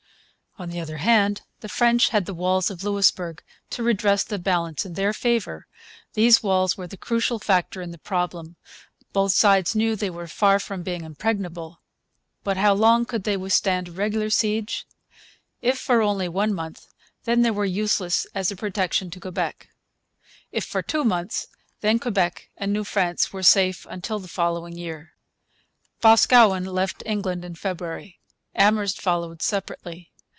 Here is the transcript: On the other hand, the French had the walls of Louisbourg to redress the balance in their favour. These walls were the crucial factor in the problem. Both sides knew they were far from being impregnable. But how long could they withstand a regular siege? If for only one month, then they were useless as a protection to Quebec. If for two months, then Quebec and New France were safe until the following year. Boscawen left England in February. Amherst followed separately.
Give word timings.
On 0.59 0.67
the 0.69 0.81
other 0.81 0.97
hand, 0.97 1.43
the 1.61 1.69
French 1.69 2.09
had 2.09 2.25
the 2.25 2.33
walls 2.33 2.69
of 2.69 2.83
Louisbourg 2.83 3.41
to 3.69 3.81
redress 3.81 4.25
the 4.25 4.37
balance 4.37 4.85
in 4.85 4.95
their 4.95 5.13
favour. 5.13 5.65
These 6.11 6.43
walls 6.43 6.75
were 6.77 6.87
the 6.87 6.97
crucial 6.97 7.39
factor 7.39 7.81
in 7.81 7.91
the 7.91 7.97
problem. 7.97 8.57
Both 9.13 9.31
sides 9.31 9.75
knew 9.75 9.95
they 9.95 10.09
were 10.09 10.27
far 10.27 10.59
from 10.59 10.83
being 10.83 11.05
impregnable. 11.05 11.79
But 12.43 12.57
how 12.57 12.73
long 12.73 13.05
could 13.05 13.23
they 13.23 13.37
withstand 13.37 13.87
a 13.87 13.91
regular 13.93 14.29
siege? 14.29 14.85
If 15.61 15.79
for 15.79 16.01
only 16.01 16.27
one 16.27 16.53
month, 16.53 16.85
then 17.23 17.43
they 17.43 17.51
were 17.51 17.63
useless 17.63 18.27
as 18.35 18.51
a 18.51 18.55
protection 18.57 19.09
to 19.11 19.21
Quebec. 19.21 19.69
If 20.51 20.65
for 20.65 20.81
two 20.81 21.05
months, 21.05 21.47
then 21.79 21.97
Quebec 21.97 22.49
and 22.57 22.73
New 22.73 22.83
France 22.83 23.31
were 23.31 23.41
safe 23.41 23.87
until 23.89 24.19
the 24.19 24.27
following 24.27 24.77
year. 24.77 25.13
Boscawen 26.01 26.65
left 26.65 27.01
England 27.05 27.45
in 27.45 27.55
February. 27.55 28.19
Amherst 28.53 29.01
followed 29.01 29.41
separately. 29.41 30.09